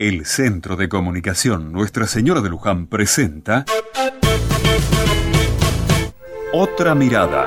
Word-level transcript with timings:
El 0.00 0.24
Centro 0.24 0.76
de 0.76 0.88
Comunicación 0.88 1.72
Nuestra 1.72 2.06
Señora 2.06 2.40
de 2.40 2.48
Luján 2.48 2.86
presenta 2.86 3.66
Otra 6.54 6.94
Mirada. 6.94 7.46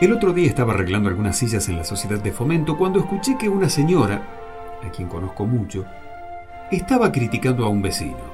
El 0.00 0.14
otro 0.14 0.32
día 0.32 0.48
estaba 0.48 0.72
arreglando 0.72 1.10
algunas 1.10 1.36
sillas 1.36 1.68
en 1.68 1.76
la 1.76 1.84
sociedad 1.84 2.18
de 2.18 2.32
fomento 2.32 2.78
cuando 2.78 2.98
escuché 2.98 3.36
que 3.36 3.50
una 3.50 3.68
señora, 3.68 4.22
a 4.82 4.90
quien 4.90 5.08
conozco 5.08 5.44
mucho, 5.44 5.84
estaba 6.70 7.12
criticando 7.12 7.66
a 7.66 7.68
un 7.68 7.82
vecino. 7.82 8.32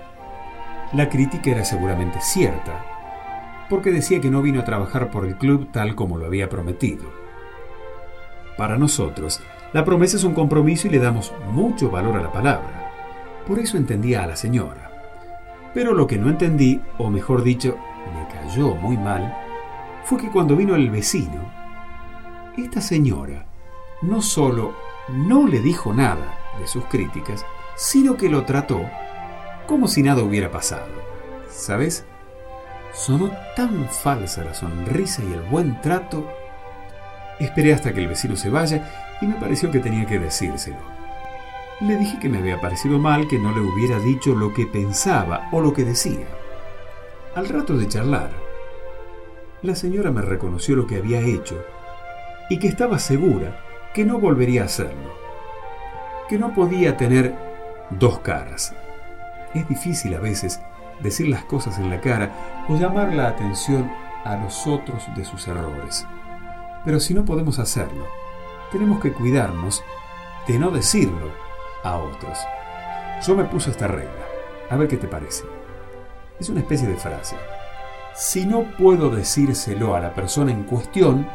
La 0.93 1.09
crítica 1.09 1.51
era 1.51 1.65
seguramente 1.65 2.21
cierta, 2.21 3.67
porque 3.69 3.91
decía 3.91 4.21
que 4.21 4.31
no 4.31 4.41
vino 4.41 4.61
a 4.61 4.65
trabajar 4.65 5.11
por 5.11 5.27
el 5.27 5.37
club 5.37 5.73
tal 5.73 5.97
como 5.97 6.17
lo 6.17 6.27
había 6.27 6.49
prometido. 6.49 7.13
Para 8.57 8.79
nosotros, 8.79 9.41
la 9.73 9.85
promesa 9.85 10.17
es 10.17 10.25
un 10.25 10.35
compromiso 10.35 10.87
y 10.87 10.91
le 10.91 10.99
damos 10.99 11.33
mucho 11.51 11.91
valor 11.91 12.17
a 12.17 12.23
la 12.23 12.33
palabra. 12.33 12.91
Por 13.47 13.59
eso 13.59 13.77
entendía 13.77 14.23
a 14.23 14.27
la 14.27 14.37
señora. 14.37 14.91
Pero 15.75 15.95
lo 15.95 16.07
que 16.07 16.19
no 16.19 16.29
entendí, 16.29 16.81
o 16.99 17.11
mejor 17.11 17.43
dicho, 17.43 17.77
me 18.15 18.29
cayó 18.29 18.75
muy 18.75 18.97
mal, 18.97 19.35
fue 20.05 20.19
que 20.19 20.31
cuando 20.31 20.57
vino 20.57 20.75
el 20.75 20.91
vecino, 20.91 21.43
esta 22.57 22.81
señora 22.81 23.47
no 24.03 24.21
solo 24.21 24.75
no 25.09 25.47
le 25.47 25.61
dijo 25.61 25.95
nada 25.95 26.39
de 26.59 26.67
sus 26.67 26.85
críticas, 26.85 27.47
sino 27.77 28.17
que 28.17 28.29
lo 28.29 28.45
trató 28.45 28.83
como 29.67 29.89
si 29.89 30.03
nada 30.03 30.23
hubiera 30.23 30.51
pasado. 30.51 30.89
¿Sabes? 31.49 32.05
Sonó 32.93 33.31
tan 33.57 33.89
falsa 33.89 34.45
la 34.45 34.55
sonrisa 34.55 35.23
y 35.25 35.33
el 35.33 35.41
buen 35.43 35.81
trato. 35.81 36.29
Esperé 37.43 37.75
hasta 37.75 37.93
que 37.93 38.01
el 38.01 38.07
vecino 38.07 38.37
se 38.37 38.51
vaya 38.51 39.17
y 39.21 39.27
me 39.27 39.35
pareció 39.35 39.69
que 39.73 39.81
tenía 39.81 40.07
que 40.07 40.21
decírselo. 40.21 40.77
Le 41.81 41.97
dije 41.97 42.21
que 42.21 42.29
me 42.29 42.39
había 42.39 42.61
parecido 42.61 43.01
mal 43.01 43.27
que 43.27 43.37
no 43.37 43.53
le 43.53 43.61
hubiera 43.61 43.99
dicho 43.99 44.37
lo 44.37 44.55
que 44.55 44.65
pensaba 44.65 45.49
o 45.51 45.61
lo 45.61 45.73
que 45.73 45.85
decía. 45.85 46.25
Al 47.35 47.49
rato 47.49 47.77
de 47.77 47.89
charlar, 47.89 48.31
la 49.63 49.75
señora 49.75 50.13
me 50.13 50.23
reconoció 50.23 50.77
lo 50.77 50.87
que 50.87 50.99
había 50.99 51.21
hecho 51.21 51.61
y 52.49 52.61
que 52.61 52.69
estaba 52.69 53.01
segura 53.01 53.61
que 53.93 54.05
no 54.05 54.21
volvería 54.21 54.63
a 54.63 54.67
hacerlo, 54.67 55.13
que 56.29 56.39
no 56.39 56.55
podía 56.55 56.97
tener 56.97 57.35
dos 57.91 58.21
caras. 58.21 58.73
Es 59.53 59.69
difícil 59.69 60.15
a 60.15 60.21
veces 60.21 60.61
decir 61.01 61.27
las 61.27 61.43
cosas 61.45 61.77
en 61.81 61.91
la 61.91 62.01
cara 62.01 62.31
o 62.69 62.79
llamar 62.79 63.13
la 63.13 63.27
atención 63.27 63.91
a 64.25 64.37
los 64.37 64.69
otros 64.69 65.03
de 65.17 65.25
sus 65.25 65.49
errores. 65.49 66.07
Pero 66.85 67.01
si 67.01 67.15
no 67.15 67.25
podemos 67.25 67.59
hacerlo, 67.59 68.07
tenemos 68.71 69.01
que 69.01 69.13
cuidarnos 69.13 69.85
de 70.47 70.59
no 70.59 70.71
decirlo 70.71 71.31
a 71.85 71.97
otros. 71.97 72.39
Yo 73.27 73.37
me 73.37 73.45
puse 73.45 73.71
esta 73.71 73.87
regla. 73.87 74.27
A 74.71 74.77
ver 74.77 74.89
qué 74.89 74.97
te 74.97 75.07
parece. 75.07 75.45
Es 76.41 76.49
una 76.49 76.61
especie 76.61 76.89
de 76.89 76.97
frase. 76.97 77.37
Si 78.15 78.47
no 78.47 78.65
puedo 78.77 79.11
decírselo 79.11 79.95
a 79.95 80.01
la 80.01 80.15
persona 80.15 80.51
en 80.51 80.65
cuestión, 80.65 81.27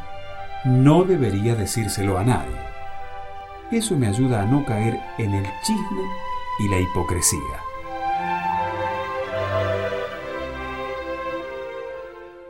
no 0.65 1.03
debería 1.03 1.55
decírselo 1.55 2.17
a 2.17 2.23
nadie. 2.23 2.57
Eso 3.71 3.95
me 3.95 4.07
ayuda 4.07 4.41
a 4.41 4.45
no 4.45 4.65
caer 4.65 4.99
en 5.17 5.33
el 5.33 5.45
chisme 5.63 6.03
y 6.59 6.69
la 6.69 6.79
hipocresía. 6.79 7.39